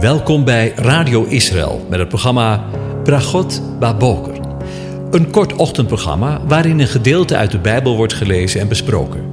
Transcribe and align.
Welkom 0.00 0.44
bij 0.44 0.72
Radio 0.74 1.24
Israël 1.24 1.86
met 1.90 1.98
het 1.98 2.08
programma 2.08 2.64
Bragot 3.04 3.62
Baboker. 3.78 4.40
Een 5.10 5.30
kort 5.30 5.52
ochtendprogramma 5.52 6.40
waarin 6.46 6.78
een 6.78 6.86
gedeelte 6.86 7.36
uit 7.36 7.50
de 7.50 7.58
Bijbel 7.58 7.96
wordt 7.96 8.12
gelezen 8.12 8.60
en 8.60 8.68
besproken. 8.68 9.24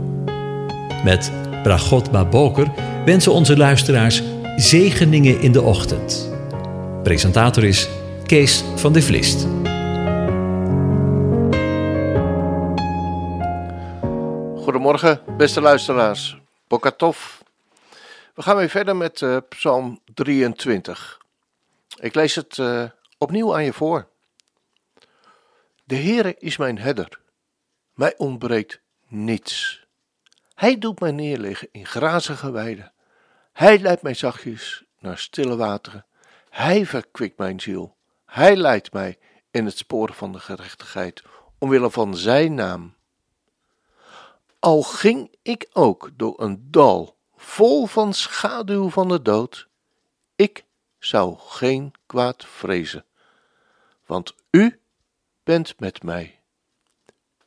Met 1.04 1.32
Bragot 1.64 2.12
Baboker 2.12 2.68
wensen 3.06 3.32
onze 3.32 3.58
luisteraars 3.58 4.24
zegeningen 4.56 5.42
in 5.42 5.52
de 5.52 5.62
ochtend. 5.62 6.30
Presentator 7.04 7.64
is 7.64 7.90
Kees 8.26 8.64
van 8.76 8.94
de 8.94 9.02
Vlist. 9.02 9.48
Goedemorgen, 14.84 15.38
beste 15.38 15.62
luisteraars. 15.62 16.38
Bokatov. 16.68 17.40
We 18.34 18.42
gaan 18.42 18.56
weer 18.56 18.70
verder 18.70 18.96
met 18.96 19.22
uh, 19.22 19.38
Psalm 19.50 20.00
23. 20.14 21.20
Ik 22.00 22.16
lees 22.16 22.36
het 22.36 22.58
uh, 22.58 22.84
opnieuw 23.18 23.56
aan 23.56 23.64
je 23.64 23.74
voor. 23.74 24.08
De 25.84 25.96
Heere 25.96 26.36
is 26.40 26.58
mijn 26.58 26.78
herder. 26.78 27.20
Mij 27.94 28.14
ontbreekt 28.18 28.82
niets. 29.08 29.86
Hij 30.56 30.78
doet 30.78 31.00
mij 31.00 31.12
neerliggen 31.12 31.68
in 31.72 31.86
grazige 31.86 32.52
weiden. 32.52 32.92
Hij 33.54 33.80
leidt 33.80 34.02
mij 34.02 34.14
zachtjes 34.14 34.84
naar 35.00 35.18
stille 35.18 35.56
wateren. 35.56 36.06
Hij 36.50 36.86
verkwikt 36.86 37.38
mijn 37.38 37.60
ziel. 37.60 37.96
Hij 38.26 38.56
leidt 38.56 38.94
mij 38.94 39.18
in 39.52 39.66
het 39.66 39.78
spoor 39.78 40.14
van 40.14 40.32
de 40.32 40.40
gerechtigheid, 40.40 41.24
omwille 41.60 41.92
van 41.92 42.18
zijn 42.18 42.54
naam. 42.54 42.96
Al 44.64 44.82
ging 44.82 45.36
ik 45.42 45.70
ook 45.74 46.10
door 46.14 46.42
een 46.42 46.68
dal 46.72 47.18
vol 47.36 47.86
van 47.86 48.14
schaduw 48.14 48.90
van 48.90 49.08
de 49.08 49.22
dood, 49.22 49.68
ik 50.36 50.66
zou 51.00 51.36
geen 51.38 51.94
kwaad 52.06 52.46
vrezen, 52.46 53.06
want 54.06 54.36
u 54.52 54.80
bent 55.44 55.80
met 55.80 56.04
mij. 56.04 56.42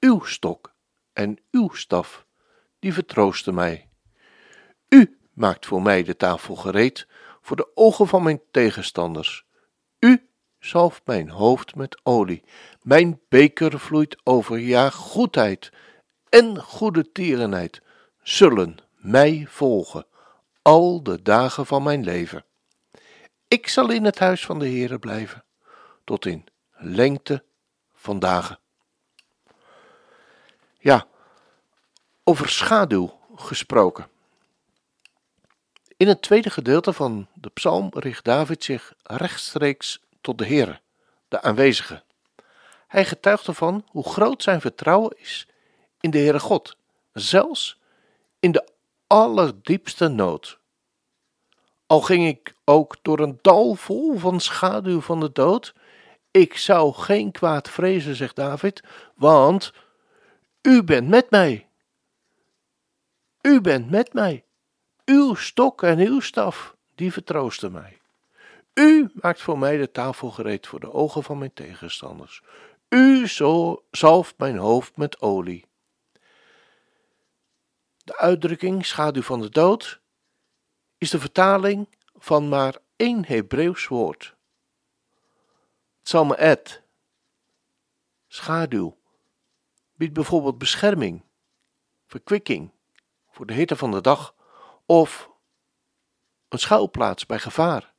Uw 0.01 0.25
stok 0.25 0.75
en 1.13 1.39
uw 1.51 1.69
staf, 1.75 2.27
die 2.79 2.93
vertroosten 2.93 3.55
mij. 3.55 3.89
U 4.89 5.19
maakt 5.33 5.67
voor 5.67 5.83
mij 5.83 6.03
de 6.03 6.17
tafel 6.17 6.55
gereed 6.55 7.07
voor 7.41 7.57
de 7.57 7.71
ogen 7.75 8.07
van 8.07 8.23
mijn 8.23 8.41
tegenstanders. 8.51 9.45
U 9.99 10.29
zalft 10.59 11.03
mijn 11.05 11.31
hoofd 11.31 11.75
met 11.75 12.01
olie. 12.03 12.43
Mijn 12.83 13.21
beker 13.29 13.81
vloeit 13.81 14.21
over. 14.25 14.59
Ja, 14.59 14.91
goedheid 14.91 15.71
en 16.37 16.63
goede 16.63 17.13
tierenheid 17.13 17.81
zullen 18.23 18.77
mij 18.97 19.47
volgen 19.49 20.07
al 20.63 21.03
de 21.03 21.23
dagen 21.23 21.67
van 21.67 21.83
mijn 21.83 22.05
leven. 22.05 22.45
Ik 23.49 23.69
zal 23.69 23.91
in 23.91 24.05
het 24.05 24.19
huis 24.19 24.47
van 24.47 24.59
de 24.59 24.69
Heere 24.69 24.99
blijven 24.99 25.45
tot 26.05 26.27
in 26.27 26.47
lengte 26.71 27.45
van 27.95 28.19
dagen. 28.19 28.59
Ja, 30.79 31.07
over 32.25 32.49
schaduw 32.49 33.21
gesproken. 33.35 34.09
In 35.97 36.09
het 36.09 36.23
tweede 36.23 36.51
gedeelte 36.51 36.93
van 36.93 37.29
de 37.35 37.51
psalm 37.51 37.91
richt 37.95 38.25
David 38.25 38.65
zich 38.65 38.95
rechtstreeks 39.03 40.01
tot 40.21 40.39
de 40.39 40.47
Heere, 40.47 40.81
de 41.29 41.43
aanwezige. 41.43 42.03
Hij 42.87 43.05
getuigt 43.05 43.47
ervan 43.47 43.85
hoe 43.89 44.09
groot 44.09 44.43
zijn 44.43 44.61
vertrouwen 44.61 45.19
is 45.19 45.49
in 46.01 46.11
de 46.11 46.19
Heere 46.19 46.41
God, 46.41 46.77
zelfs 47.13 47.79
in 48.41 48.53
de 48.53 48.69
allerdiepste 49.07 50.09
nood. 50.09 50.59
Al 51.87 52.01
ging 52.01 52.27
ik 52.27 52.55
ook 52.65 52.97
door 53.03 53.19
een 53.19 53.39
dal 53.43 53.75
vol 53.75 54.19
van 54.19 54.41
schaduw 54.41 55.01
van 55.01 55.21
de 55.21 55.33
dood, 55.33 55.75
ik 56.31 56.57
zou 56.57 56.93
geen 56.93 57.33
kwaad 57.33 57.71
vrezen, 57.71 58.17
zegt 58.17 58.37
David, 58.37 58.83
want 59.15 59.73
u 60.63 60.83
bent 60.83 61.09
met 61.09 61.31
mij. 61.31 61.67
U 63.41 63.61
bent 63.61 63.91
met 63.91 64.13
mij. 64.13 64.45
Uw 65.05 65.35
stok 65.35 65.83
en 65.83 65.99
uw 65.99 66.21
staf, 66.21 66.77
die 66.95 67.13
vertroosten 67.13 67.73
mij. 67.73 67.99
U 68.75 69.11
maakt 69.15 69.41
voor 69.43 69.59
mij 69.59 69.77
de 69.77 69.91
tafel 69.91 70.31
gereed 70.31 70.67
voor 70.67 70.81
de 70.81 70.93
ogen 70.93 71.23
van 71.23 71.39
mijn 71.39 71.53
tegenstanders. 71.55 72.43
U 72.89 73.27
zalft 73.91 74.35
mijn 74.37 74.57
hoofd 74.57 74.97
met 74.97 75.21
olie. 75.21 75.65
De 78.07 78.17
uitdrukking 78.17 78.87
schaduw 78.87 79.23
van 79.23 79.41
de 79.41 79.51
dood 79.51 80.01
is 80.99 81.11
de 81.11 81.21
vertaling 81.21 81.89
van 82.15 82.49
maar 82.49 82.77
één 82.97 83.25
Hebreeuws 83.25 83.87
woord. 83.87 84.37
Tsalmeet, 86.03 86.83
schaduw, 88.29 88.97
biedt 89.95 90.13
bijvoorbeeld 90.13 90.59
bescherming, 90.59 91.23
verkwikking 92.07 92.71
voor 93.31 93.47
de 93.47 93.53
hitte 93.53 93.77
van 93.77 93.91
de 93.91 94.01
dag 94.01 94.35
of 94.85 95.31
een 96.49 96.59
schuilplaats 96.59 97.27
bij 97.27 97.39
gevaar. 97.39 97.93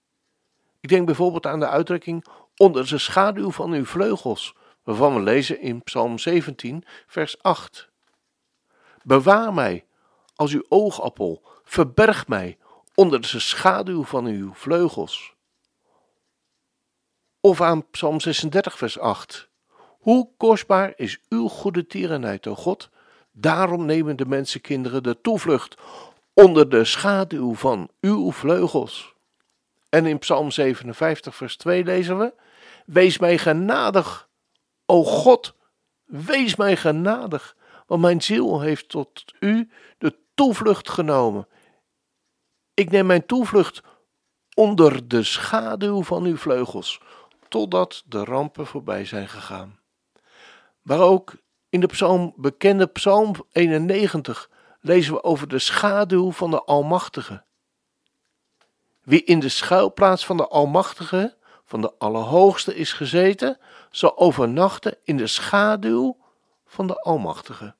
Ik 0.79 0.89
denk 0.89 1.05
bijvoorbeeld 1.05 1.45
aan 1.45 1.59
de 1.59 1.67
uitdrukking 1.67 2.25
onder 2.55 2.87
de 2.87 2.97
schaduw 2.97 3.51
van 3.51 3.71
uw 3.71 3.85
vleugels, 3.85 4.55
waarvan 4.83 5.15
we 5.15 5.21
lezen 5.21 5.61
in 5.61 5.83
Psalm 5.83 6.17
17, 6.17 6.83
vers 7.07 7.41
8. 7.41 7.89
Bewaar 9.03 9.53
mij 9.53 9.86
als 10.37 10.53
uw 10.53 10.65
oogappel, 10.69 11.41
verberg 11.63 12.27
mij 12.27 12.57
onder 12.95 13.21
de 13.21 13.39
schaduw 13.39 14.03
van 14.03 14.25
uw 14.25 14.53
vleugels. 14.53 15.33
Of 17.39 17.61
aan 17.61 17.89
Psalm 17.89 18.19
36, 18.19 18.77
vers 18.77 18.99
8. 18.99 19.49
Hoe 19.99 20.29
kostbaar 20.37 20.93
is 20.95 21.19
uw 21.29 21.47
goede 21.47 21.87
tierenheid, 21.87 22.47
o 22.47 22.55
God? 22.55 22.89
Daarom 23.31 23.85
nemen 23.85 24.15
de 24.15 24.25
mensenkinderen 24.25 25.03
de 25.03 25.21
toevlucht 25.21 25.77
onder 26.33 26.69
de 26.69 26.85
schaduw 26.85 27.55
van 27.55 27.89
uw 28.01 28.31
vleugels. 28.31 29.15
En 29.89 30.05
in 30.05 30.19
Psalm 30.19 30.51
57, 30.51 31.35
vers 31.35 31.57
2 31.57 31.83
lezen 31.83 32.17
we: 32.17 32.33
Wees 32.85 33.17
mij 33.17 33.37
genadig, 33.37 34.29
o 34.85 35.03
God, 35.03 35.55
wees 36.05 36.55
mij 36.55 36.77
genadig, 36.77 37.55
want 37.87 38.01
mijn 38.01 38.21
ziel 38.21 38.61
heeft 38.61 38.89
tot 38.89 39.23
u 39.39 39.69
de 39.97 40.17
toevlucht 40.37 40.89
genomen. 40.89 41.47
Ik 42.73 42.91
neem 42.91 43.05
mijn 43.05 43.25
toevlucht 43.25 43.81
onder 44.53 45.07
de 45.07 45.23
schaduw 45.23 46.03
van 46.03 46.23
uw 46.23 46.37
vleugels, 46.37 47.01
totdat 47.47 48.03
de 48.05 48.23
rampen 48.23 48.67
voorbij 48.67 49.05
zijn 49.05 49.27
gegaan. 49.27 49.79
Maar 50.81 50.99
ook 50.99 51.35
in 51.69 51.79
de 51.79 51.87
psalm, 51.87 52.33
bekende 52.35 52.85
Psalm 52.85 53.35
91 53.51 54.49
lezen 54.79 55.13
we 55.13 55.23
over 55.23 55.47
de 55.47 55.59
schaduw 55.59 56.31
van 56.31 56.51
de 56.51 56.63
Almachtige. 56.63 57.43
Wie 59.01 59.23
in 59.23 59.39
de 59.39 59.49
schuilplaats 59.49 60.25
van 60.25 60.37
de 60.37 60.47
Almachtige, 60.47 61.37
van 61.65 61.81
de 61.81 61.93
Allerhoogste 61.97 62.75
is 62.75 62.93
gezeten, 62.93 63.57
zal 63.91 64.17
overnachten 64.17 64.97
in 65.03 65.17
de 65.17 65.27
schaduw 65.27 66.17
van 66.65 66.87
de 66.87 67.01
Almachtige. 67.01 67.75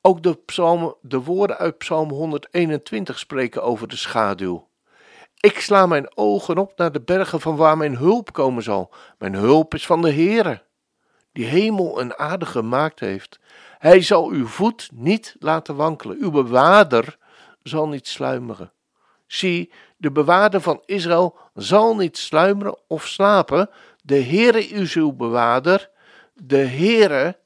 Ook 0.00 0.22
de, 0.22 0.94
de 1.02 1.20
woorden 1.20 1.58
uit 1.58 1.78
Psalm 1.78 2.10
121 2.10 3.18
spreken 3.18 3.62
over 3.62 3.88
de 3.88 3.96
schaduw. 3.96 4.68
Ik 5.40 5.60
sla 5.60 5.86
mijn 5.86 6.16
ogen 6.16 6.58
op 6.58 6.72
naar 6.76 6.92
de 6.92 7.00
bergen 7.00 7.40
van 7.40 7.56
waar 7.56 7.76
mijn 7.76 7.96
hulp 7.96 8.32
komen 8.32 8.62
zal. 8.62 8.92
Mijn 9.18 9.34
hulp 9.34 9.74
is 9.74 9.86
van 9.86 10.02
de 10.02 10.12
Heere, 10.12 10.62
die 11.32 11.44
hemel 11.44 12.00
en 12.00 12.18
aarde 12.18 12.46
gemaakt 12.46 13.00
heeft. 13.00 13.38
Hij 13.78 14.02
zal 14.02 14.30
uw 14.30 14.46
voet 14.46 14.90
niet 14.92 15.36
laten 15.38 15.76
wankelen, 15.76 16.16
uw 16.20 16.30
bewaarder 16.30 17.18
zal 17.62 17.88
niet 17.88 18.08
sluimeren. 18.08 18.72
Zie, 19.26 19.72
de 19.96 20.12
bewaarder 20.12 20.60
van 20.60 20.82
Israël 20.84 21.36
zal 21.54 21.96
niet 21.96 22.18
sluimeren 22.18 22.78
of 22.86 23.06
slapen. 23.06 23.70
De 24.02 24.22
Heere 24.22 24.68
is 24.68 24.94
uw 24.94 25.12
bewaarder, 25.12 25.90
de 26.34 26.66
Heere 26.66 27.38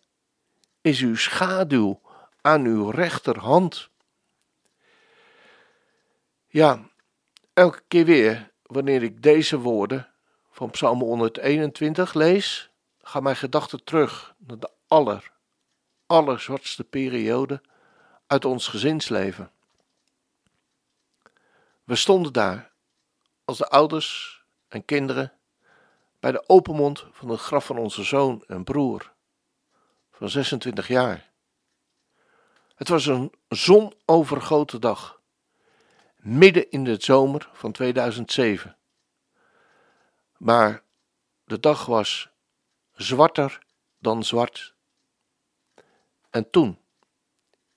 is 0.80 1.00
uw 1.00 1.16
schaduw 1.16 2.00
aan 2.42 2.64
uw 2.64 2.90
rechterhand. 2.90 3.88
Ja, 6.46 6.90
elke 7.52 7.82
keer 7.88 8.04
weer 8.04 8.52
wanneer 8.62 9.02
ik 9.02 9.22
deze 9.22 9.58
woorden 9.58 10.08
van 10.50 10.70
Psalm 10.70 11.00
121 11.00 12.14
lees, 12.14 12.70
gaan 13.00 13.22
mijn 13.22 13.36
gedachten 13.36 13.84
terug 13.84 14.34
naar 14.38 14.58
de 14.58 14.70
aller, 14.86 15.32
allerzwartste 16.06 16.84
periode 16.84 17.60
uit 18.26 18.44
ons 18.44 18.68
gezinsleven. 18.68 19.50
We 21.84 21.96
stonden 21.96 22.32
daar 22.32 22.72
als 23.44 23.58
de 23.58 23.68
ouders 23.68 24.42
en 24.68 24.84
kinderen 24.84 25.32
bij 26.20 26.32
de 26.32 26.48
open 26.48 26.74
mond 26.74 27.06
van 27.10 27.28
het 27.28 27.40
graf 27.40 27.66
van 27.66 27.78
onze 27.78 28.02
zoon 28.02 28.44
en 28.46 28.64
broer. 28.64 29.12
van 30.10 30.28
26 30.30 30.88
jaar. 30.88 31.31
Het 32.82 32.90
was 32.90 33.06
een 33.06 33.32
zonovergoten 33.48 34.80
dag, 34.80 35.20
midden 36.16 36.70
in 36.70 36.84
de 36.84 36.96
zomer 36.98 37.50
van 37.52 37.72
2007. 37.72 38.76
Maar 40.36 40.82
de 41.44 41.60
dag 41.60 41.86
was 41.86 42.28
zwarter 42.92 43.66
dan 43.98 44.24
zwart. 44.24 44.74
En 46.30 46.50
toen, 46.50 46.78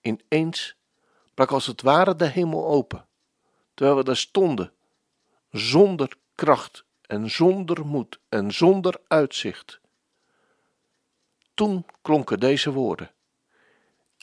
ineens, 0.02 0.76
brak 1.34 1.52
als 1.52 1.66
het 1.66 1.82
ware 1.82 2.16
de 2.16 2.28
hemel 2.28 2.66
open, 2.66 3.08
terwijl 3.74 3.98
we 3.98 4.04
daar 4.04 4.18
stonden, 4.18 4.74
zonder 5.50 6.18
kracht 6.36 6.86
en 7.02 7.30
zonder 7.30 7.86
moed 7.86 8.20
en 8.30 8.52
zonder 8.52 9.02
uitzicht. 9.08 9.80
Toen 11.54 11.86
klonken 12.02 12.40
deze 12.40 12.72
woorden: 12.72 13.12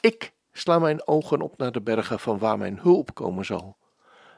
Ik 0.01 0.33
sla 0.53 0.79
mijn 0.79 1.07
ogen 1.07 1.41
op 1.41 1.59
naar 1.59 1.73
de 1.73 1.81
bergen 1.81 2.19
van 2.19 2.39
waar 2.39 2.59
mijn 2.59 2.79
hulp 2.79 3.15
komen 3.15 3.45
zal. 3.45 3.77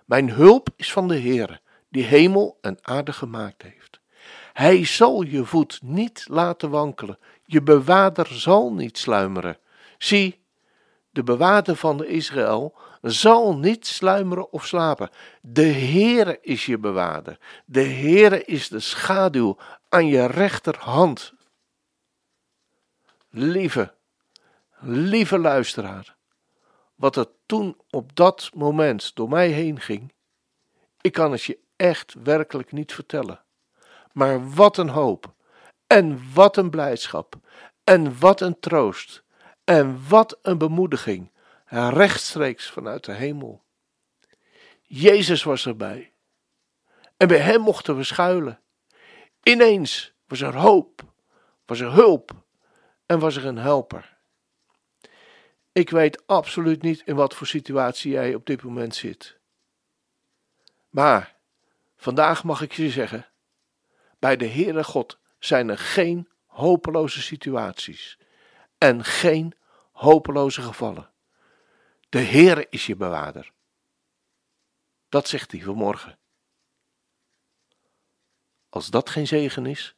Mijn 0.05 0.31
hulp 0.31 0.69
is 0.77 0.93
van 0.93 1.09
de 1.09 1.21
Heere, 1.21 1.61
die 1.89 2.05
hemel 2.05 2.59
en 2.61 2.79
aarde 2.83 3.13
gemaakt 3.13 3.63
heeft. 3.63 4.01
Hij 4.53 4.85
zal 4.85 5.23
je 5.23 5.45
voet 5.45 5.81
niet 5.83 6.25
laten 6.29 6.71
wankelen, 6.71 7.19
je 7.45 7.63
bewaarder 7.63 8.27
zal 8.27 8.73
niet 8.73 8.99
sluimeren. 8.99 9.59
Zie, 9.99 10.43
de 11.11 11.23
bewaarder 11.23 11.77
van 11.77 12.05
Israël 12.05 12.75
zal 13.03 13.57
niet 13.57 13.87
sluimeren 13.87 14.53
of 14.53 14.67
slapen. 14.67 15.11
De 15.41 15.67
Heere 15.67 16.39
is 16.41 16.67
je 16.67 16.79
bewaarder. 16.79 17.39
De 17.65 17.85
Heere 17.85 18.45
is 18.45 18.69
de 18.69 18.81
schaduw 18.81 19.57
aan 19.89 20.07
je 20.07 20.27
rechterhand. 20.27 21.33
Lieve, 23.31 23.95
lieve 24.87 25.39
luisteraar, 25.39 26.17
wat 26.95 27.17
er 27.17 27.27
toen 27.47 27.81
op 27.91 28.17
dat 28.17 28.51
moment 28.55 29.15
door 29.15 29.29
mij 29.29 29.49
heen 29.49 29.81
ging, 29.81 30.13
ik 31.01 31.13
kan 31.13 31.33
het 31.33 31.43
je 31.43 31.59
echt 31.77 32.15
werkelijk 32.23 32.73
niet 32.73 32.93
vertellen. 32.93 33.45
Maar 34.13 34.51
wat 34.51 34.77
een 34.77 34.89
hoop, 34.89 35.35
en 35.87 36.33
wat 36.35 36.57
een 36.57 36.71
blijdschap, 36.71 37.35
en 37.85 38.19
wat 38.19 38.41
een 38.41 38.61
troost, 38.61 39.23
en 39.65 40.09
wat 40.09 40.39
een 40.43 40.59
bemoediging, 40.59 41.33
rechtstreeks 41.65 42.71
vanuit 42.71 43.05
de 43.05 43.13
hemel. 43.13 43.63
Jezus 44.83 45.43
was 45.43 45.67
erbij, 45.67 46.13
en 47.17 47.29
bij 47.29 47.39
hem 47.39 47.61
mochten 47.61 47.97
we 47.97 48.05
schuilen. 48.05 48.61
Ineens 49.43 50.15
was 50.27 50.41
er 50.41 50.57
hoop, 50.57 51.03
was 51.67 51.81
er 51.81 51.93
hulp 51.93 52.31
en 53.07 53.19
was 53.19 53.37
er 53.37 53.47
een 53.47 53.59
helper. 53.59 54.14
Ik 55.75 55.91
weet 55.91 56.27
absoluut 56.27 56.83
niet 56.83 57.03
in 57.05 57.15
wat 57.15 57.35
voor 57.35 57.47
situatie 57.47 58.13
jij 58.13 58.35
op 58.35 58.47
dit 58.47 58.63
moment 58.63 58.95
zit. 58.95 59.39
Maar 60.91 61.37
vandaag 61.97 62.45
mag 62.45 62.61
ik 62.61 62.73
je 62.73 62.91
zeggen: 62.91 63.27
bij 64.19 64.37
de 64.37 64.49
Heere 64.49 64.85
God 64.85 65.19
zijn 65.39 65.69
er 65.69 65.79
geen 65.79 66.29
hopeloze 66.47 67.23
situaties 67.23 68.19
en 68.79 69.05
geen 69.05 69.55
hopeloze 69.93 70.63
gevallen. 70.63 71.11
De 72.09 72.21
Heere 72.21 72.67
is 72.71 72.87
je 72.87 72.97
bewaarder. 72.97 73.53
Dat 75.09 75.29
zegt 75.29 75.53
hij 75.53 75.61
vanmorgen. 75.61 76.19
Als 78.69 78.91
dat 78.91 79.11
geen 79.11 79.27
zegen 79.27 79.67
is, 79.67 79.95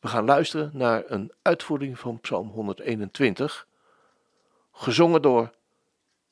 we 0.00 0.08
gaan 0.08 0.24
luisteren 0.24 0.70
naar 0.74 1.02
een 1.06 1.32
uitvoering 1.42 1.98
van 1.98 2.20
Psalm 2.20 2.48
121, 2.48 3.66
gezongen 4.72 5.22
door 5.22 5.54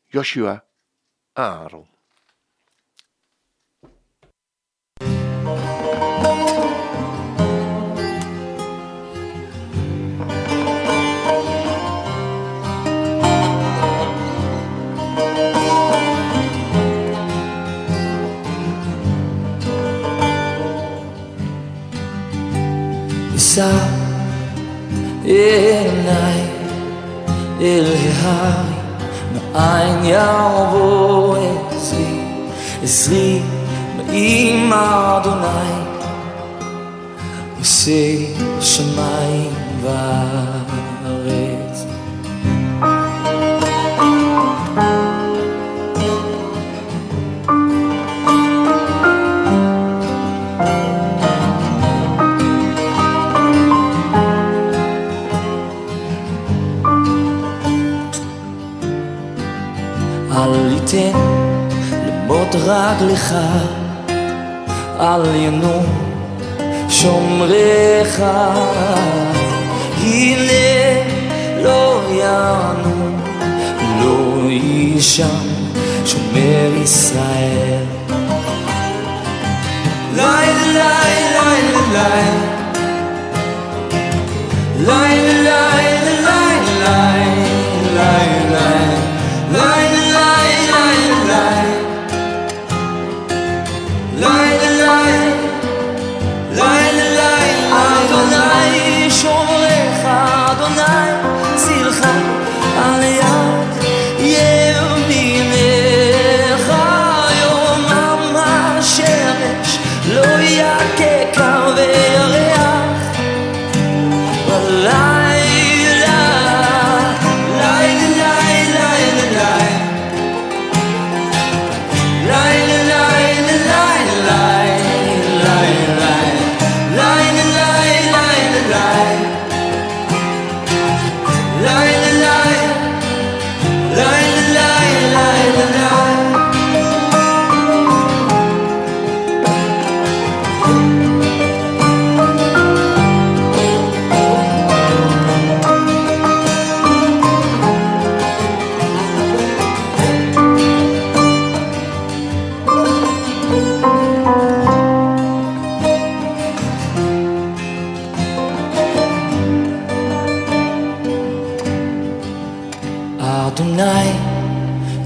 Joshua 0.06 0.64
Aaron. 1.32 1.88
אל 28.19 28.19
ההר 28.23 28.63
מאין 29.33 30.05
יבוא 30.05 31.37
עזרי 31.71 32.19
עזרי 32.83 33.41
מעם 33.97 34.73
אדוני 34.73 35.85
עושה 37.59 37.91
שמיים 38.61 39.53
וארץ 39.81 40.88
ניתן 60.80 61.18
למות 62.06 62.54
רק 62.66 62.96
לך, 63.00 63.34
אל 65.00 65.34
ינו 65.34 65.82
שומריך. 66.88 68.22
הנה 70.02 71.02
לא 71.62 72.00
יענו, 72.10 73.16
לא 74.02 74.50
יישן 74.50 75.24
שומר 76.06 76.70
ישראל. 76.82 77.49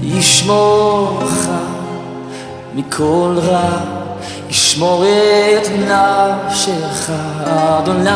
ישמורך 0.05 1.47
מכל 2.75 3.35
רע, 3.37 3.69
ישמור 4.49 5.05
את 5.05 5.69
נפשך, 5.69 7.09
אדוני 7.45 8.09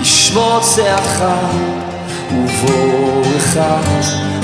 ישמור 0.00 0.60
ובוא 2.32 3.22
אחד 3.36 3.80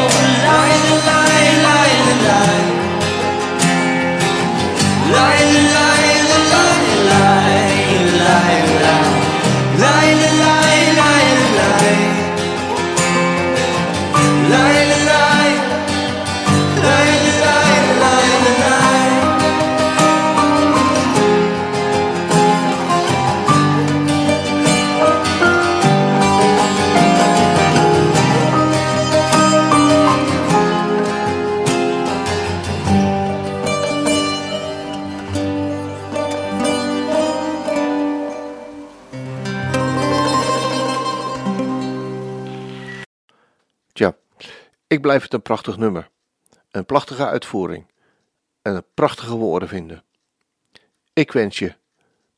לילה, 1.06 1.84
לילה, 2.24 2.71
ik 44.92 45.02
blijf 45.02 45.22
het 45.22 45.34
een 45.34 45.42
prachtig 45.42 45.78
nummer. 45.78 46.10
Een 46.72 46.86
prachtige 46.86 47.28
uitvoering. 47.28 47.86
En 48.62 48.76
een 48.76 48.86
prachtige 48.94 49.36
woorden 49.36 49.68
vinden. 49.68 50.04
Ik 51.14 51.32
wens 51.32 51.60
je 51.60 51.74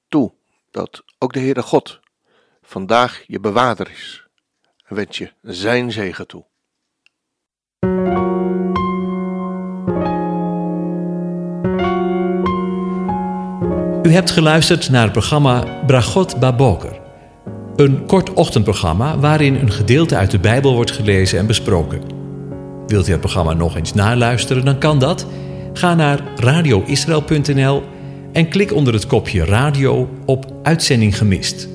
toe 0.07 0.33
dat 0.71 1.03
ook 1.17 1.33
de 1.33 1.39
Heere 1.39 1.61
God 1.61 1.99
vandaag 2.61 3.23
je 3.27 3.39
bewaarder 3.39 3.91
is. 3.91 4.27
En 4.85 4.95
wens 4.95 5.17
je 5.17 5.31
zijn 5.41 5.91
zegen 5.91 6.27
toe. 6.27 6.45
U 14.03 14.11
hebt 14.11 14.31
geluisterd 14.31 14.89
naar 14.89 15.03
het 15.03 15.11
programma 15.11 15.83
Bragot 15.85 16.39
Baboker. 16.39 17.01
Een 17.75 18.05
kort 18.05 18.33
ochtendprogramma 18.33 19.19
waarin 19.19 19.55
een 19.55 19.71
gedeelte 19.71 20.15
uit 20.15 20.31
de 20.31 20.39
Bijbel 20.39 20.73
wordt 20.73 20.91
gelezen 20.91 21.39
en 21.39 21.47
besproken. 21.47 22.22
Wilt 22.87 23.07
u 23.07 23.11
het 23.11 23.19
programma 23.19 23.53
nog 23.53 23.75
eens 23.75 23.93
naluisteren, 23.93 24.65
dan 24.65 24.77
kan 24.77 24.99
dat. 24.99 25.27
Ga 25.73 25.95
naar 25.95 26.19
radioisrael.nl 26.35 27.83
en 28.31 28.49
klik 28.49 28.73
onder 28.73 28.93
het 28.93 29.07
kopje 29.07 29.45
radio 29.45 30.09
op 30.25 30.45
Uitzending 30.63 31.17
gemist. 31.17 31.72